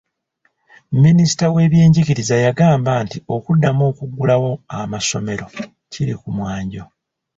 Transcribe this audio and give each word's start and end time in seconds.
Minisita 1.03 1.45
w'ebyenjigiriza 1.55 2.35
yagamba 2.45 2.91
nti 3.03 3.17
okuddamu 3.35 3.83
okuggulawo 3.91 4.51
amasomero 4.79 5.45
kiri 5.91 6.13
ku 6.21 6.29
mwanjo. 6.37 6.83